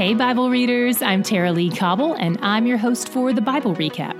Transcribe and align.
Hey, 0.00 0.14
Bible 0.14 0.48
readers, 0.48 1.02
I'm 1.02 1.22
Tara-Leigh 1.22 1.76
Cobble, 1.76 2.14
and 2.14 2.38
I'm 2.40 2.66
your 2.66 2.78
host 2.78 3.10
for 3.10 3.34
the 3.34 3.42
Bible 3.42 3.74
Recap. 3.74 4.18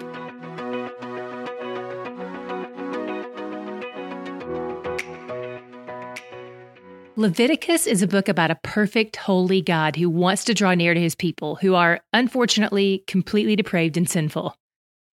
Leviticus 7.16 7.86
is 7.86 8.02
a 8.02 8.06
book 8.06 8.28
about 8.28 8.50
a 8.50 8.56
perfect, 8.56 9.16
holy 9.16 9.62
God 9.62 9.96
who 9.96 10.10
wants 10.10 10.44
to 10.44 10.52
draw 10.52 10.74
near 10.74 10.92
to 10.92 11.00
his 11.00 11.14
people, 11.14 11.56
who 11.56 11.74
are, 11.74 12.00
unfortunately, 12.12 13.02
completely 13.06 13.56
depraved 13.56 13.96
and 13.96 14.06
sinful. 14.06 14.54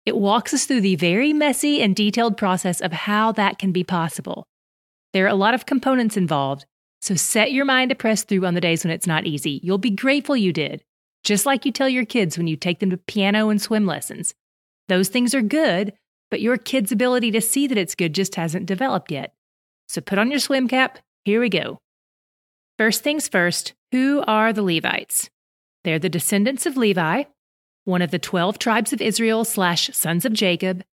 It 0.06 0.16
walks 0.16 0.54
us 0.54 0.64
through 0.64 0.80
the 0.80 0.96
very 0.96 1.34
messy 1.34 1.82
and 1.82 1.94
detailed 1.94 2.38
process 2.38 2.80
of 2.80 2.94
how 2.94 3.34
that 3.34 3.60
can 3.60 3.74
be 3.74 3.84
possible. 3.84 4.48
There 5.12 5.26
are 5.26 5.28
a 5.28 5.36
lot 5.36 5.56
of 5.56 5.66
components 5.66 6.16
involved, 6.16 6.66
so 7.04 7.16
set 7.16 7.52
your 7.52 7.66
mind 7.66 7.90
to 7.90 7.96
press 7.96 8.24
through 8.24 8.46
on 8.46 8.54
the 8.54 8.62
days 8.62 8.86
when 8.86 8.92
it's 8.92 9.06
not 9.06 9.26
easy. 9.26 9.60
You'll 9.62 9.78
be 9.78 9.90
grateful 9.90 10.38
you 10.38 10.54
did, 10.54 10.86
just 11.26 11.46
like 11.46 11.66
you 11.66 11.72
tell 11.74 11.90
your 11.90 12.06
kids 12.06 12.38
when 12.38 12.48
you 12.48 12.56
take 12.56 12.80
them 12.80 12.92
to 12.92 12.98
piano 12.98 13.50
and 13.50 13.62
swim 13.62 13.86
lessons. 13.86 14.34
Those 14.88 15.10
things 15.10 15.36
are 15.36 15.42
good, 15.42 15.92
but 16.32 16.40
your 16.40 16.56
kid's 16.58 16.94
ability 16.94 17.32
to 17.32 17.42
see 17.42 17.68
that 17.68 17.78
it's 17.78 17.94
good 17.94 18.16
just 18.16 18.36
hasn't 18.36 18.68
developed 18.68 19.12
yet. 19.12 19.34
So 19.90 20.00
put 20.00 20.18
on 20.18 20.32
your 20.32 20.40
swim 20.40 20.70
cap. 20.70 20.98
Here 21.26 21.42
we 21.42 21.50
go. 21.50 21.78
First 22.78 23.04
things 23.04 23.28
first, 23.28 23.74
who 23.92 24.24
are 24.26 24.54
the 24.54 24.64
Levites? 24.64 25.30
They're 25.84 26.00
the 26.00 26.08
descendants 26.08 26.66
of 26.66 26.78
Levi, 26.78 27.24
one 27.84 28.02
of 28.02 28.12
the 28.12 28.18
12 28.18 28.60
tribes 28.60 28.94
of 28.94 29.02
Israel 29.02 29.44
slash 29.44 29.90
sons 29.92 30.24
of 30.24 30.32
Jacob. 30.32 30.86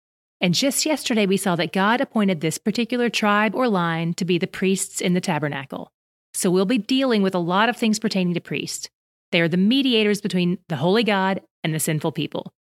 And 0.41 0.55
just 0.55 0.87
yesterday, 0.87 1.27
we 1.27 1.37
saw 1.37 1.55
that 1.57 1.71
God 1.71 2.01
appointed 2.01 2.41
this 2.41 2.57
particular 2.57 3.11
tribe 3.11 3.53
or 3.53 3.67
line 3.67 4.15
to 4.15 4.25
be 4.25 4.39
the 4.39 4.47
priests 4.47 5.01
in 5.01 5.13
the 5.13 5.21
tabernacle. 5.21 5.91
So 6.39 6.49
we'll 6.49 6.63
be 6.63 6.77
dealing 6.77 7.21
with 7.21 7.35
a 7.35 7.39
lot 7.39 7.67
of 7.67 7.75
things 7.75 7.99
pertaining 7.99 8.33
to 8.33 8.39
priests. 8.39 8.89
They 9.33 9.41
are 9.41 9.49
the 9.49 9.57
mediators 9.57 10.21
between 10.21 10.57
the 10.69 10.77
holy 10.77 11.03
God 11.03 11.41
and 11.65 11.75
the 11.75 11.81
sinful 11.81 12.13
people. 12.13 12.53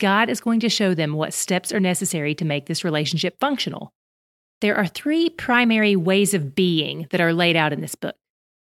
God 0.00 0.28
is 0.28 0.40
going 0.40 0.58
to 0.58 0.68
show 0.68 0.94
them 0.94 1.12
what 1.12 1.32
steps 1.32 1.70
are 1.70 1.78
necessary 1.78 2.34
to 2.34 2.44
make 2.44 2.66
this 2.66 2.82
relationship 2.82 3.36
functional. 3.38 3.92
There 4.60 4.74
are 4.74 4.88
three 4.88 5.30
primary 5.30 5.94
ways 5.94 6.34
of 6.34 6.56
being 6.56 7.06
that 7.12 7.20
are 7.20 7.32
laid 7.32 7.54
out 7.54 7.72
in 7.72 7.80
this 7.80 7.94
book 7.94 8.16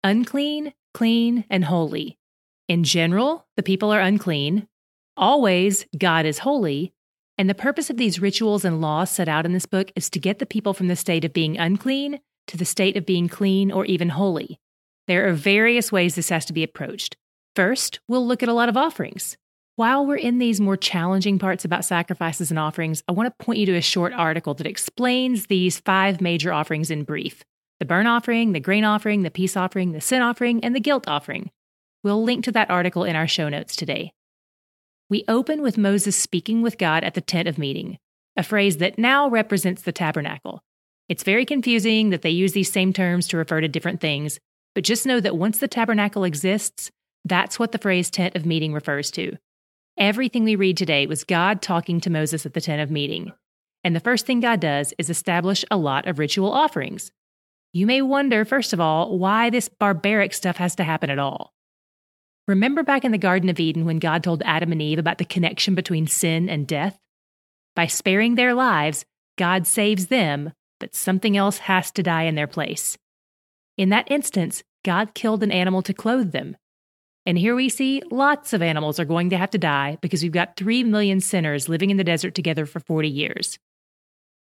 unclean, 0.01 0.71
clean, 0.93 1.43
and 1.49 1.65
holy. 1.65 2.17
In 2.69 2.85
general, 2.85 3.45
the 3.57 3.63
people 3.63 3.91
are 3.91 3.99
unclean, 3.99 4.69
Always, 5.17 5.85
God 5.97 6.25
is 6.25 6.39
holy, 6.39 6.93
and 7.37 7.49
the 7.49 7.53
purpose 7.53 7.89
of 7.89 7.97
these 7.97 8.21
rituals 8.21 8.63
and 8.63 8.79
laws 8.79 9.11
set 9.11 9.27
out 9.27 9.45
in 9.45 9.51
this 9.51 9.65
book 9.65 9.91
is 9.93 10.09
to 10.11 10.19
get 10.19 10.39
the 10.39 10.45
people 10.45 10.73
from 10.73 10.87
the 10.87 10.95
state 10.95 11.25
of 11.25 11.33
being 11.33 11.57
unclean 11.57 12.21
to 12.47 12.57
the 12.57 12.65
state 12.65 12.97
of 12.97 13.05
being 13.05 13.27
clean 13.27 13.71
or 13.71 13.85
even 13.85 14.09
holy. 14.09 14.59
There 15.07 15.27
are 15.27 15.33
various 15.33 15.91
ways 15.91 16.15
this 16.15 16.29
has 16.29 16.45
to 16.45 16.53
be 16.53 16.63
approached. 16.63 17.17
First, 17.55 17.99
we'll 18.07 18.25
look 18.25 18.41
at 18.41 18.49
a 18.49 18.53
lot 18.53 18.69
of 18.69 18.77
offerings. 18.77 19.37
While 19.75 20.05
we're 20.05 20.17
in 20.17 20.37
these 20.37 20.61
more 20.61 20.77
challenging 20.77 21.39
parts 21.39 21.65
about 21.65 21.83
sacrifices 21.83 22.51
and 22.51 22.59
offerings, 22.59 23.03
I 23.07 23.11
want 23.11 23.27
to 23.27 23.43
point 23.43 23.59
you 23.59 23.65
to 23.67 23.75
a 23.75 23.81
short 23.81 24.13
article 24.13 24.53
that 24.53 24.67
explains 24.67 25.47
these 25.47 25.79
five 25.79 26.21
major 26.21 26.53
offerings 26.53 26.91
in 26.91 27.03
brief 27.03 27.43
the 27.79 27.85
burn 27.85 28.07
offering, 28.07 28.53
the 28.53 28.59
grain 28.59 28.85
offering, 28.85 29.23
the 29.23 29.31
peace 29.31 29.57
offering, 29.57 29.91
the 29.91 29.99
sin 29.99 30.21
offering, 30.21 30.63
and 30.63 30.75
the 30.75 30.79
guilt 30.79 31.05
offering. 31.07 31.49
We'll 32.03 32.23
link 32.23 32.45
to 32.45 32.51
that 32.53 32.69
article 32.69 33.03
in 33.03 33.15
our 33.15 33.27
show 33.27 33.49
notes 33.49 33.75
today. 33.75 34.13
We 35.09 35.25
open 35.27 35.61
with 35.61 35.77
Moses 35.77 36.15
speaking 36.15 36.61
with 36.61 36.77
God 36.77 37.03
at 37.03 37.13
the 37.13 37.21
tent 37.21 37.47
of 37.47 37.57
meeting, 37.57 37.97
a 38.37 38.43
phrase 38.43 38.77
that 38.77 38.97
now 38.97 39.27
represents 39.27 39.81
the 39.81 39.91
tabernacle. 39.91 40.63
It's 41.09 41.23
very 41.23 41.45
confusing 41.45 42.09
that 42.11 42.21
they 42.21 42.29
use 42.29 42.53
these 42.53 42.71
same 42.71 42.93
terms 42.93 43.27
to 43.27 43.37
refer 43.37 43.61
to 43.61 43.67
different 43.67 43.99
things, 43.99 44.39
but 44.73 44.83
just 44.83 45.05
know 45.05 45.19
that 45.19 45.37
once 45.37 45.59
the 45.59 45.67
tabernacle 45.67 46.23
exists, 46.23 46.91
that's 47.25 47.59
what 47.59 47.71
the 47.71 47.77
phrase 47.77 48.09
tent 48.09 48.35
of 48.35 48.45
meeting 48.45 48.73
refers 48.73 49.11
to. 49.11 49.37
Everything 49.97 50.43
we 50.43 50.55
read 50.55 50.77
today 50.77 51.05
was 51.05 51.23
God 51.23 51.61
talking 51.61 51.99
to 52.01 52.09
Moses 52.09 52.45
at 52.45 52.53
the 52.53 52.61
tent 52.61 52.81
of 52.81 52.89
meeting. 52.89 53.31
And 53.83 53.95
the 53.95 53.99
first 53.99 54.25
thing 54.25 54.39
God 54.39 54.59
does 54.59 54.93
is 54.97 55.09
establish 55.09 55.63
a 55.69 55.77
lot 55.77 56.07
of 56.07 56.19
ritual 56.19 56.51
offerings. 56.51 57.11
You 57.73 57.85
may 57.85 58.01
wonder, 58.01 58.45
first 58.45 58.73
of 58.73 58.79
all, 58.79 59.17
why 59.17 59.49
this 59.49 59.67
barbaric 59.67 60.33
stuff 60.33 60.57
has 60.57 60.75
to 60.75 60.83
happen 60.83 61.09
at 61.09 61.19
all. 61.19 61.53
Remember 62.47 62.83
back 62.83 63.05
in 63.05 63.11
the 63.11 63.17
Garden 63.17 63.49
of 63.49 63.59
Eden 63.59 63.85
when 63.85 63.99
God 63.99 64.23
told 64.23 64.41
Adam 64.45 64.71
and 64.71 64.81
Eve 64.81 64.99
about 64.99 65.17
the 65.17 65.25
connection 65.25 65.75
between 65.75 66.07
sin 66.07 66.49
and 66.49 66.67
death? 66.67 66.97
By 67.75 67.87
sparing 67.87 68.35
their 68.35 68.53
lives, 68.53 69.05
God 69.37 69.65
saves 69.65 70.07
them, 70.07 70.51
something 70.91 71.37
else 71.37 71.59
has 71.59 71.91
to 71.91 72.03
die 72.03 72.23
in 72.23 72.35
their 72.35 72.47
place. 72.47 72.97
In 73.77 73.89
that 73.89 74.11
instance, 74.11 74.63
God 74.83 75.13
killed 75.13 75.43
an 75.43 75.51
animal 75.51 75.81
to 75.83 75.93
clothe 75.93 76.31
them. 76.31 76.57
And 77.25 77.37
here 77.37 77.55
we 77.55 77.69
see 77.69 78.03
lots 78.11 78.51
of 78.53 78.61
animals 78.61 78.99
are 78.99 79.05
going 79.05 79.29
to 79.29 79.37
have 79.37 79.51
to 79.51 79.57
die 79.57 79.97
because 80.01 80.21
we've 80.21 80.31
got 80.31 80.57
3 80.57 80.83
million 80.83 81.21
sinners 81.21 81.69
living 81.69 81.89
in 81.89 81.97
the 81.97 82.03
desert 82.03 82.35
together 82.35 82.65
for 82.65 82.81
40 82.81 83.07
years. 83.07 83.57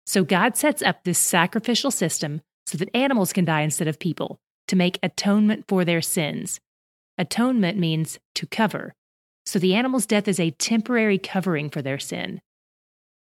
So 0.07 0.25
God 0.25 0.57
sets 0.57 0.83
up 0.83 1.05
this 1.05 1.19
sacrificial 1.19 1.91
system 1.91 2.43
so 2.67 2.77
that 2.79 2.95
animals 2.95 3.33
can 3.33 3.45
die 3.45 3.61
instead 3.61 3.89
of 3.89 3.99
people 3.99 4.41
to 4.69 4.77
make 4.77 4.99
atonement 5.03 5.67
for 5.69 5.85
their 5.85 6.03
sins. 6.03 6.61
Atonement 7.17 7.79
means 7.79 8.19
to 8.35 8.47
cover. 8.47 8.95
So 9.47 9.59
the 9.59 9.75
animal's 9.75 10.07
death 10.07 10.27
is 10.27 10.41
a 10.41 10.51
temporary 10.51 11.19
covering 11.19 11.71
for 11.71 11.83
their 11.83 11.99
sin. 11.99 12.41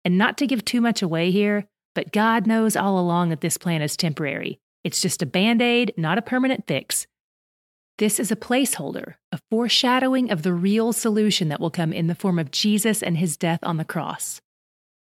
And 0.05 0.17
not 0.17 0.39
to 0.39 0.47
give 0.47 0.65
too 0.65 0.81
much 0.81 1.03
away 1.03 1.31
here, 1.31 1.67
but 1.95 2.13
God 2.13 2.47
knows 2.47 2.77
all 2.77 2.99
along 2.99 3.31
that 3.31 3.41
this 3.41 3.57
plan 3.57 3.83
is 3.83 3.97
temporary. 3.97 4.61
It's 4.83 5.01
just 5.01 5.23
a 5.23 5.27
band 5.27 5.63
aid, 5.63 5.95
not 5.97 6.19
a 6.19 6.23
permanent 6.23 6.67
fix. 6.67 7.07
This 7.99 8.19
is 8.19 8.33
a 8.33 8.37
placeholder, 8.37 9.15
a 9.31 9.39
foreshadowing 9.51 10.31
of 10.31 10.43
the 10.43 10.53
real 10.53 10.93
solution 10.93 11.49
that 11.49 11.61
will 11.61 11.71
come 11.71 11.93
in 11.93 12.09
the 12.09 12.15
form 12.15 12.39
of 12.39 12.51
Jesus 12.51 13.03
and 13.03 13.17
his 13.17 13.37
death 13.37 13.61
on 13.63 13.77
the 13.77 13.85
cross. 13.85 14.41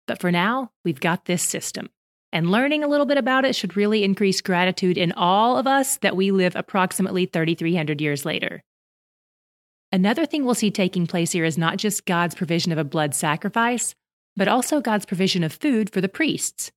But 0.07 0.21
for 0.21 0.31
now, 0.31 0.71
we've 0.85 0.99
got 0.99 1.25
this 1.25 1.41
system. 1.41 1.89
And 2.31 2.51
learning 2.51 2.83
a 2.83 2.87
little 2.87 3.05
bit 3.05 3.17
about 3.17 3.45
it 3.45 3.55
should 3.55 3.75
really 3.75 4.03
increase 4.03 4.41
gratitude 4.41 4.97
in 4.97 5.11
all 5.13 5.57
of 5.57 5.67
us 5.67 5.97
that 5.97 6.15
we 6.15 6.31
live 6.31 6.55
approximately 6.55 7.25
3,300 7.25 7.99
years 8.01 8.25
later. 8.25 8.63
Another 9.91 10.25
thing 10.25 10.43
we'll 10.43 10.55
see 10.55 10.71
taking 10.71 11.05
place 11.05 11.31
here 11.31 11.45
is 11.45 11.57
not 11.57 11.77
just 11.77 12.05
God's 12.05 12.33
provision 12.33 12.71
of 12.71 12.79
a 12.79 12.83
blood 12.83 13.13
sacrifice, 13.13 13.93
but 14.35 14.47
also 14.47 14.81
God's 14.81 15.05
provision 15.05 15.43
of 15.43 15.53
food 15.53 15.91
for 15.91 16.01
the 16.01 16.09
priests. 16.09 16.71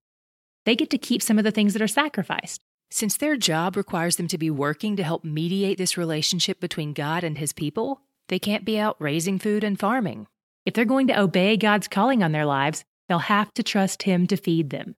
They 0.66 0.76
get 0.76 0.90
to 0.90 0.98
keep 0.98 1.22
some 1.22 1.38
of 1.38 1.44
the 1.44 1.52
things 1.52 1.72
that 1.72 1.82
are 1.82 1.88
sacrificed. 1.88 2.60
Since 2.90 3.16
their 3.16 3.36
job 3.36 3.76
requires 3.76 4.16
them 4.16 4.28
to 4.28 4.36
be 4.36 4.50
working 4.50 4.96
to 4.96 5.02
help 5.02 5.24
mediate 5.24 5.78
this 5.78 5.96
relationship 5.96 6.60
between 6.60 6.92
God 6.92 7.24
and 7.24 7.38
his 7.38 7.52
people, 7.52 8.02
they 8.28 8.38
can't 8.38 8.64
be 8.64 8.78
out 8.78 8.96
raising 9.00 9.38
food 9.38 9.64
and 9.64 9.78
farming. 9.78 10.26
If 10.64 10.74
they're 10.74 10.84
going 10.84 11.06
to 11.06 11.20
obey 11.20 11.56
God's 11.56 11.86
calling 11.86 12.22
on 12.22 12.32
their 12.32 12.44
lives, 12.44 12.84
they'll 13.08 13.18
have 13.20 13.54
to 13.54 13.62
trust 13.62 14.02
him 14.02 14.26
to 14.26 14.36
feed 14.36 14.70
them. 14.70 14.96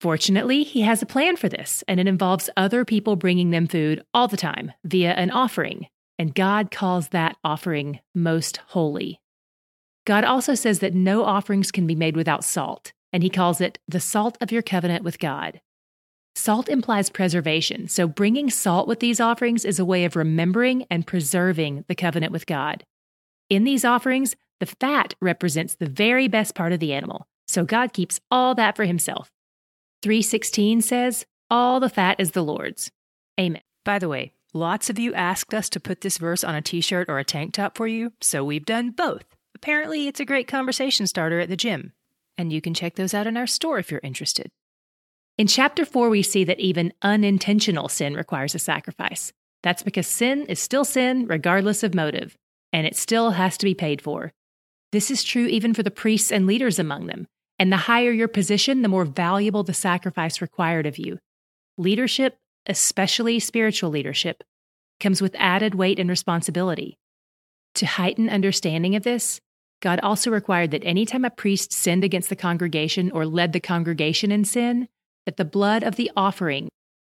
Fortunately, 0.00 0.64
he 0.64 0.82
has 0.82 1.00
a 1.00 1.06
plan 1.06 1.36
for 1.36 1.48
this, 1.48 1.82
and 1.86 1.98
it 2.00 2.08
involves 2.08 2.50
other 2.56 2.84
people 2.84 3.16
bringing 3.16 3.50
them 3.50 3.68
food 3.68 4.04
all 4.12 4.26
the 4.26 4.36
time 4.36 4.72
via 4.84 5.12
an 5.12 5.30
offering, 5.30 5.86
and 6.18 6.34
God 6.34 6.72
calls 6.72 7.08
that 7.08 7.36
offering 7.44 8.00
most 8.14 8.58
holy. 8.68 9.20
God 10.04 10.24
also 10.24 10.54
says 10.54 10.80
that 10.80 10.94
no 10.94 11.24
offerings 11.24 11.70
can 11.70 11.86
be 11.86 11.94
made 11.94 12.16
without 12.16 12.44
salt, 12.44 12.92
and 13.12 13.22
he 13.22 13.30
calls 13.30 13.60
it 13.60 13.78
the 13.88 14.00
salt 14.00 14.36
of 14.40 14.52
your 14.52 14.62
covenant 14.62 15.04
with 15.04 15.18
God. 15.18 15.60
Salt 16.34 16.68
implies 16.68 17.10
preservation, 17.10 17.88
so 17.88 18.06
bringing 18.06 18.48
salt 18.50 18.86
with 18.86 19.00
these 19.00 19.20
offerings 19.20 19.64
is 19.64 19.78
a 19.78 19.84
way 19.84 20.04
of 20.04 20.16
remembering 20.16 20.86
and 20.90 21.06
preserving 21.06 21.84
the 21.88 21.94
covenant 21.94 22.32
with 22.32 22.46
God. 22.46 22.84
In 23.50 23.64
these 23.64 23.84
offerings, 23.84 24.36
the 24.60 24.66
fat 24.66 25.14
represents 25.20 25.74
the 25.74 25.88
very 25.88 26.28
best 26.28 26.54
part 26.54 26.72
of 26.72 26.80
the 26.80 26.92
animal, 26.92 27.26
so 27.46 27.64
God 27.64 27.92
keeps 27.92 28.20
all 28.30 28.54
that 28.54 28.76
for 28.76 28.84
himself. 28.84 29.30
316 30.02 30.82
says, 30.82 31.26
All 31.50 31.80
the 31.80 31.88
fat 31.88 32.20
is 32.20 32.32
the 32.32 32.44
Lord's. 32.44 32.90
Amen. 33.40 33.62
By 33.84 33.98
the 33.98 34.08
way, 34.08 34.32
Lots 34.54 34.88
of 34.88 34.98
you 34.98 35.12
asked 35.12 35.52
us 35.52 35.68
to 35.68 35.80
put 35.80 36.00
this 36.00 36.16
verse 36.16 36.42
on 36.42 36.54
a 36.54 36.62
t 36.62 36.80
shirt 36.80 37.10
or 37.10 37.18
a 37.18 37.24
tank 37.24 37.52
top 37.52 37.76
for 37.76 37.86
you, 37.86 38.12
so 38.20 38.42
we've 38.42 38.64
done 38.64 38.90
both. 38.90 39.24
Apparently, 39.54 40.08
it's 40.08 40.20
a 40.20 40.24
great 40.24 40.48
conversation 40.48 41.06
starter 41.06 41.38
at 41.38 41.50
the 41.50 41.56
gym, 41.56 41.92
and 42.38 42.52
you 42.52 42.62
can 42.62 42.72
check 42.72 42.94
those 42.94 43.12
out 43.12 43.26
in 43.26 43.36
our 43.36 43.46
store 43.46 43.78
if 43.78 43.90
you're 43.90 44.00
interested. 44.02 44.50
In 45.36 45.46
chapter 45.46 45.84
4, 45.84 46.08
we 46.08 46.22
see 46.22 46.44
that 46.44 46.58
even 46.58 46.94
unintentional 47.02 47.88
sin 47.88 48.14
requires 48.14 48.54
a 48.54 48.58
sacrifice. 48.58 49.32
That's 49.62 49.82
because 49.82 50.06
sin 50.06 50.46
is 50.46 50.58
still 50.58 50.84
sin, 50.84 51.26
regardless 51.26 51.82
of 51.82 51.94
motive, 51.94 52.36
and 52.72 52.86
it 52.86 52.96
still 52.96 53.32
has 53.32 53.58
to 53.58 53.66
be 53.66 53.74
paid 53.74 54.00
for. 54.00 54.32
This 54.92 55.10
is 55.10 55.22
true 55.22 55.46
even 55.46 55.74
for 55.74 55.82
the 55.82 55.90
priests 55.90 56.32
and 56.32 56.46
leaders 56.46 56.78
among 56.78 57.06
them, 57.06 57.26
and 57.58 57.70
the 57.70 57.76
higher 57.76 58.12
your 58.12 58.28
position, 58.28 58.80
the 58.80 58.88
more 58.88 59.04
valuable 59.04 59.64
the 59.64 59.74
sacrifice 59.74 60.40
required 60.40 60.86
of 60.86 60.96
you. 60.96 61.18
Leadership 61.76 62.38
especially 62.68 63.40
spiritual 63.40 63.90
leadership, 63.90 64.44
comes 65.00 65.22
with 65.22 65.34
added 65.38 65.74
weight 65.74 65.98
and 65.98 66.10
responsibility. 66.10 66.98
To 67.76 67.86
heighten 67.86 68.28
understanding 68.28 68.94
of 68.94 69.02
this, 69.02 69.40
God 69.80 70.00
also 70.02 70.30
required 70.30 70.72
that 70.72 70.84
anytime 70.84 71.24
a 71.24 71.30
priest 71.30 71.72
sinned 71.72 72.04
against 72.04 72.28
the 72.28 72.36
congregation 72.36 73.10
or 73.12 73.24
led 73.26 73.52
the 73.52 73.60
congregation 73.60 74.32
in 74.32 74.44
sin, 74.44 74.88
that 75.26 75.36
the 75.36 75.44
blood 75.44 75.82
of 75.82 75.96
the 75.96 76.10
offering 76.16 76.68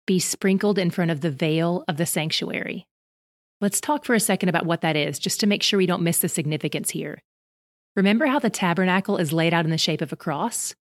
be 0.07 0.19
sprinkled 0.19 0.79
in 0.79 0.91
front 0.91 1.11
of 1.11 1.21
the 1.21 1.31
veil 1.31 1.85
of 1.87 1.99
the 1.99 2.07
sanctuary. 2.07 2.87
Let's 3.61 3.81
talk 3.81 4.05
for 4.05 4.15
a 4.15 4.21
second 4.21 4.49
about 4.49 4.67
what 4.67 4.81
that 4.81 4.97
is, 4.97 5.19
just 5.19 5.41
to 5.41 5.47
make 5.47 5.63
sure 5.63 5.79
we 5.79 5.87
don't 5.87 6.03
miss 6.03 6.19
the 6.19 6.29
significance 6.29 6.91
here. 6.91 7.21
Remember 7.95 8.27
how 8.27 8.39
the 8.39 8.51
tabernacle 8.51 9.19
is 9.19 9.33
laid 9.33 9.53
out 9.53 9.65
in 9.65 9.71
the 9.71 9.79
shape 9.79 10.01
of 10.01 10.13
a 10.13 10.17
cross? 10.17 10.75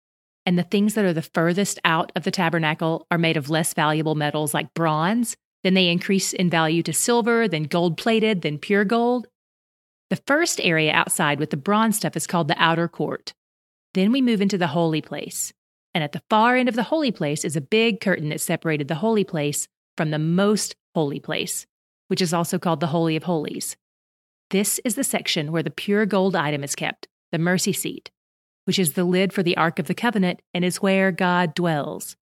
And 0.46 0.58
the 0.58 0.62
things 0.62 0.94
that 0.94 1.04
are 1.04 1.12
the 1.12 1.20
furthest 1.20 1.78
out 1.84 2.10
of 2.16 2.22
the 2.22 2.30
tabernacle 2.30 3.06
are 3.10 3.18
made 3.18 3.36
of 3.36 3.50
less 3.50 3.74
valuable 3.74 4.14
metals 4.14 4.54
like 4.54 4.72
bronze. 4.72 5.36
Then 5.62 5.74
they 5.74 5.88
increase 5.88 6.32
in 6.32 6.48
value 6.48 6.82
to 6.84 6.92
silver, 6.92 7.48
then 7.48 7.64
gold 7.64 7.98
plated, 7.98 8.42
then 8.42 8.58
pure 8.58 8.84
gold. 8.84 9.26
The 10.10 10.22
first 10.26 10.60
area 10.62 10.92
outside 10.92 11.38
with 11.38 11.50
the 11.50 11.56
bronze 11.56 11.96
stuff 11.96 12.16
is 12.16 12.26
called 12.26 12.48
the 12.48 12.62
outer 12.62 12.88
court. 12.88 13.34
Then 13.94 14.10
we 14.10 14.22
move 14.22 14.40
into 14.40 14.56
the 14.56 14.68
holy 14.68 15.02
place. 15.02 15.52
And 15.94 16.02
at 16.02 16.12
the 16.12 16.22
far 16.30 16.56
end 16.56 16.68
of 16.68 16.76
the 16.76 16.84
holy 16.84 17.10
place 17.10 17.44
is 17.44 17.56
a 17.56 17.60
big 17.60 18.00
curtain 18.00 18.28
that 18.30 18.40
separated 18.40 18.88
the 18.88 18.94
holy 18.96 19.24
place 19.24 19.68
from 19.96 20.10
the 20.10 20.18
most 20.18 20.76
holy 20.94 21.20
place, 21.20 21.66
which 22.08 22.22
is 22.22 22.32
also 22.32 22.58
called 22.58 22.80
the 22.80 22.86
Holy 22.86 23.16
of 23.16 23.24
Holies. 23.24 23.76
This 24.50 24.78
is 24.84 24.94
the 24.94 25.04
section 25.04 25.52
where 25.52 25.62
the 25.62 25.70
pure 25.70 26.06
gold 26.06 26.34
item 26.34 26.64
is 26.64 26.74
kept, 26.74 27.06
the 27.32 27.38
mercy 27.38 27.72
seat, 27.72 28.10
which 28.64 28.78
is 28.78 28.94
the 28.94 29.04
lid 29.04 29.32
for 29.32 29.42
the 29.42 29.56
Ark 29.56 29.78
of 29.78 29.88
the 29.88 29.94
Covenant 29.94 30.40
and 30.54 30.64
is 30.64 30.80
where 30.80 31.12
God 31.12 31.54
dwells. 31.54 32.16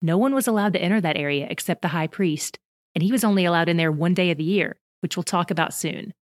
No 0.00 0.16
one 0.16 0.34
was 0.34 0.46
allowed 0.46 0.72
to 0.74 0.82
enter 0.82 1.00
that 1.00 1.18
area 1.18 1.46
except 1.50 1.82
the 1.82 1.88
high 1.88 2.06
priest, 2.06 2.58
and 2.94 3.02
he 3.02 3.12
was 3.12 3.24
only 3.24 3.44
allowed 3.44 3.68
in 3.68 3.76
there 3.76 3.92
one 3.92 4.14
day 4.14 4.30
of 4.30 4.38
the 4.38 4.44
year, 4.44 4.76
which 5.00 5.16
we'll 5.16 5.24
talk 5.24 5.50
about 5.50 5.74
soon. 5.74 6.14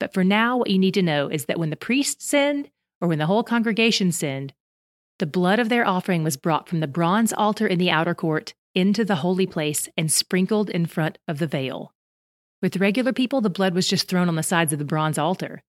But 0.00 0.12
for 0.12 0.24
now, 0.24 0.56
what 0.56 0.70
you 0.70 0.78
need 0.78 0.94
to 0.94 1.02
know 1.02 1.28
is 1.28 1.46
that 1.46 1.58
when 1.58 1.70
the 1.70 1.76
priest 1.76 2.22
sinned, 2.22 2.70
or 3.00 3.08
when 3.08 3.18
the 3.18 3.26
whole 3.26 3.42
congregation 3.42 4.12
sinned, 4.12 4.52
the 5.18 5.26
blood 5.26 5.58
of 5.58 5.68
their 5.68 5.86
offering 5.86 6.22
was 6.22 6.36
brought 6.36 6.68
from 6.68 6.80
the 6.80 6.86
bronze 6.86 7.32
altar 7.32 7.66
in 7.66 7.78
the 7.78 7.90
outer 7.90 8.14
court 8.14 8.54
into 8.74 9.04
the 9.04 9.16
holy 9.16 9.46
place 9.46 9.88
and 9.96 10.10
sprinkled 10.12 10.70
in 10.70 10.86
front 10.86 11.18
of 11.26 11.38
the 11.38 11.46
veil. 11.46 11.92
With 12.62 12.76
regular 12.76 13.12
people, 13.12 13.40
the 13.40 13.50
blood 13.50 13.74
was 13.74 13.88
just 13.88 14.08
thrown 14.08 14.28
on 14.28 14.36
the 14.36 14.42
sides 14.42 14.72
of 14.72 14.78
the 14.78 14.84
bronze 14.84 15.18
altar. 15.18 15.62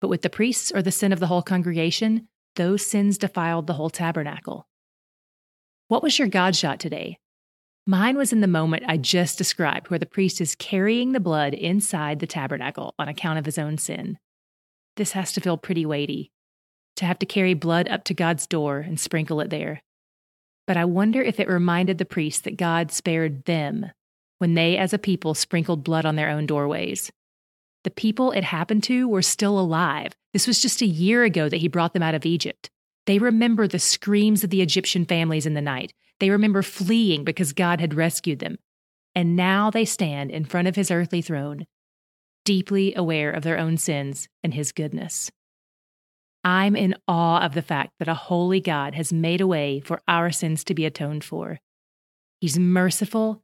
But 0.00 0.08
with 0.08 0.22
the 0.22 0.30
priests 0.30 0.72
or 0.72 0.82
the 0.82 0.92
sin 0.92 1.12
of 1.12 1.20
the 1.20 1.28
whole 1.28 1.42
congregation, 1.42 2.28
those 2.56 2.84
sins 2.84 3.18
defiled 3.18 3.66
the 3.66 3.74
whole 3.74 3.90
tabernacle. 3.90 4.66
What 5.88 6.02
was 6.02 6.18
your 6.18 6.28
God 6.28 6.56
shot 6.56 6.80
today? 6.80 7.18
Mine 7.86 8.16
was 8.16 8.32
in 8.32 8.40
the 8.40 8.46
moment 8.46 8.84
I 8.86 8.96
just 8.96 9.38
described, 9.38 9.90
where 9.90 9.98
the 9.98 10.06
priest 10.06 10.40
is 10.40 10.54
carrying 10.54 11.12
the 11.12 11.20
blood 11.20 11.52
inside 11.52 12.20
the 12.20 12.28
tabernacle 12.28 12.94
on 12.96 13.08
account 13.08 13.40
of 13.40 13.44
his 13.44 13.58
own 13.58 13.76
sin. 13.76 14.18
This 14.96 15.12
has 15.12 15.32
to 15.32 15.40
feel 15.40 15.56
pretty 15.56 15.84
weighty, 15.84 16.30
to 16.96 17.04
have 17.04 17.18
to 17.18 17.26
carry 17.26 17.54
blood 17.54 17.88
up 17.88 18.04
to 18.04 18.14
God's 18.14 18.46
door 18.46 18.78
and 18.78 19.00
sprinkle 19.00 19.40
it 19.40 19.50
there. 19.50 19.82
But 20.66 20.76
I 20.76 20.84
wonder 20.84 21.20
if 21.20 21.40
it 21.40 21.48
reminded 21.48 21.98
the 21.98 22.04
priest 22.04 22.44
that 22.44 22.56
God 22.56 22.92
spared 22.92 23.46
them 23.46 23.90
when 24.38 24.54
they, 24.54 24.76
as 24.76 24.92
a 24.92 24.98
people, 24.98 25.34
sprinkled 25.34 25.82
blood 25.82 26.04
on 26.04 26.14
their 26.14 26.30
own 26.30 26.46
doorways. 26.46 27.10
The 27.82 27.90
people 27.90 28.30
it 28.30 28.44
happened 28.44 28.84
to 28.84 29.08
were 29.08 29.22
still 29.22 29.58
alive. 29.58 30.12
This 30.32 30.46
was 30.46 30.62
just 30.62 30.82
a 30.82 30.86
year 30.86 31.24
ago 31.24 31.48
that 31.48 31.60
he 31.60 31.68
brought 31.68 31.94
them 31.94 32.02
out 32.02 32.14
of 32.14 32.24
Egypt. 32.24 32.70
They 33.06 33.18
remember 33.18 33.66
the 33.66 33.80
screams 33.80 34.44
of 34.44 34.50
the 34.50 34.62
Egyptian 34.62 35.04
families 35.04 35.46
in 35.46 35.54
the 35.54 35.60
night. 35.60 35.92
They 36.22 36.30
remember 36.30 36.62
fleeing 36.62 37.24
because 37.24 37.52
God 37.52 37.80
had 37.80 37.92
rescued 37.92 38.38
them. 38.38 38.56
And 39.12 39.36
now 39.36 39.70
they 39.70 39.84
stand 39.84 40.30
in 40.30 40.46
front 40.46 40.68
of 40.68 40.76
his 40.76 40.90
earthly 40.90 41.20
throne, 41.20 41.66
deeply 42.46 42.94
aware 42.94 43.30
of 43.30 43.42
their 43.42 43.58
own 43.58 43.76
sins 43.76 44.28
and 44.42 44.54
his 44.54 44.72
goodness. 44.72 45.30
I'm 46.44 46.76
in 46.76 46.94
awe 47.06 47.44
of 47.44 47.54
the 47.54 47.60
fact 47.60 47.94
that 47.98 48.08
a 48.08 48.14
holy 48.14 48.60
God 48.60 48.94
has 48.94 49.12
made 49.12 49.40
a 49.40 49.46
way 49.46 49.80
for 49.80 50.00
our 50.08 50.30
sins 50.30 50.64
to 50.64 50.74
be 50.74 50.86
atoned 50.86 51.24
for. 51.24 51.58
He's 52.40 52.58
merciful 52.58 53.42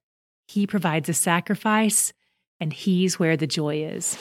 he 0.49 0.67
provides 0.67 1.11
a 1.11 1.15
sacrifice, 1.15 2.15
and 2.59 2.73
He's 2.73 3.19
where 3.19 3.37
the 3.37 3.47
joy 3.47 3.85
is. 3.85 4.17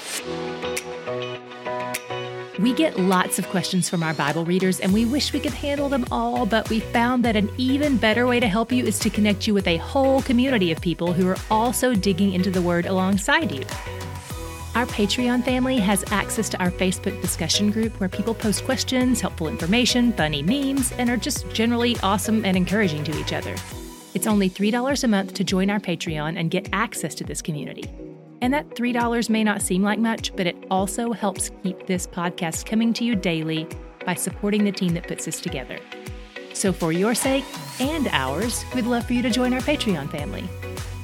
We 2.59 2.73
get 2.73 2.97
lots 2.97 3.37
of 3.37 3.47
questions 3.49 3.87
from 3.87 4.01
our 4.01 4.15
Bible 4.15 4.43
readers, 4.43 4.79
and 4.79 4.91
we 4.91 5.05
wish 5.05 5.31
we 5.31 5.39
could 5.39 5.53
handle 5.53 5.89
them 5.89 6.05
all, 6.09 6.47
but 6.47 6.67
we 6.71 6.79
found 6.79 7.23
that 7.23 7.35
an 7.35 7.51
even 7.57 7.97
better 7.97 8.25
way 8.25 8.39
to 8.39 8.47
help 8.47 8.71
you 8.71 8.83
is 8.83 8.97
to 8.99 9.11
connect 9.11 9.45
you 9.45 9.53
with 9.53 9.67
a 9.67 9.77
whole 9.77 10.23
community 10.23 10.71
of 10.71 10.81
people 10.81 11.13
who 11.13 11.27
are 11.27 11.37
also 11.51 11.93
digging 11.93 12.33
into 12.33 12.49
the 12.49 12.61
Word 12.61 12.87
alongside 12.87 13.51
you. 13.51 13.63
Our 14.73 14.87
Patreon 14.87 15.45
family 15.45 15.77
has 15.77 16.03
access 16.11 16.49
to 16.49 16.59
our 16.59 16.71
Facebook 16.71 17.21
discussion 17.21 17.69
group 17.69 17.99
where 17.99 18.09
people 18.09 18.33
post 18.33 18.65
questions, 18.65 19.21
helpful 19.21 19.47
information, 19.47 20.11
funny 20.13 20.41
memes, 20.41 20.91
and 20.93 21.11
are 21.11 21.17
just 21.17 21.47
generally 21.51 21.95
awesome 22.01 22.43
and 22.43 22.57
encouraging 22.57 23.03
to 23.03 23.19
each 23.19 23.33
other. 23.33 23.55
It's 24.15 24.25
only 24.25 24.49
$3 24.49 25.03
a 25.03 25.07
month 25.07 25.35
to 25.35 25.43
join 25.43 25.69
our 25.69 25.79
Patreon 25.79 26.39
and 26.39 26.49
get 26.49 26.69
access 26.73 27.13
to 27.15 27.23
this 27.23 27.41
community. 27.43 27.85
And 28.41 28.53
that 28.53 28.69
$3 28.75 29.29
may 29.29 29.43
not 29.43 29.61
seem 29.61 29.81
like 29.83 29.99
much, 29.99 30.35
but 30.35 30.47
it 30.47 30.55
also 30.69 31.11
helps 31.11 31.51
keep 31.63 31.87
this 31.87 32.05
podcast 32.07 32.65
coming 32.65 32.93
to 32.93 33.03
you 33.03 33.15
daily 33.15 33.67
by 34.05 34.13
supporting 34.13 34.63
the 34.63 34.71
team 34.71 34.93
that 34.93 35.07
puts 35.07 35.25
this 35.25 35.41
together. 35.41 35.79
So, 36.53 36.71
for 36.73 36.91
your 36.91 37.13
sake 37.13 37.45
and 37.79 38.07
ours, 38.11 38.63
we'd 38.73 38.85
love 38.85 39.05
for 39.05 39.13
you 39.13 39.21
to 39.21 39.29
join 39.29 39.53
our 39.53 39.59
Patreon 39.59 40.09
family. 40.09 40.43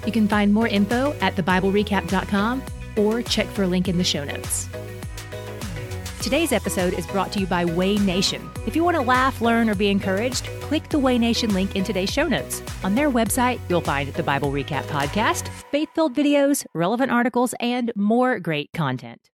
You 0.05 0.11
can 0.11 0.27
find 0.27 0.53
more 0.53 0.67
info 0.67 1.13
at 1.21 1.35
thebiblerecap.com 1.35 2.63
or 2.97 3.21
check 3.21 3.47
for 3.47 3.63
a 3.63 3.67
link 3.67 3.87
in 3.87 3.97
the 3.97 4.03
show 4.03 4.23
notes. 4.23 4.67
Today's 6.23 6.53
episode 6.53 6.93
is 6.93 7.05
brought 7.05 7.33
to 7.33 7.41
you 7.41 7.45
by 7.45 7.65
WayNation. 7.65 8.39
If 8.65 8.77
you 8.77 8.83
want 8.85 8.95
to 8.95 9.01
laugh, 9.01 9.41
learn, 9.41 9.69
or 9.69 9.75
be 9.75 9.89
encouraged, 9.89 10.45
click 10.61 10.87
the 10.87 10.97
WayNation 10.97 11.51
link 11.51 11.75
in 11.75 11.83
today's 11.83 12.13
show 12.13 12.29
notes. 12.29 12.63
On 12.85 12.95
their 12.95 13.11
website, 13.11 13.59
you'll 13.67 13.81
find 13.81 14.07
the 14.13 14.23
Bible 14.23 14.49
Recap 14.49 14.83
podcast, 14.83 15.49
faith 15.69 15.89
filled 15.93 16.15
videos, 16.15 16.65
relevant 16.73 17.11
articles, 17.11 17.53
and 17.59 17.91
more 17.97 18.39
great 18.39 18.71
content. 18.71 19.32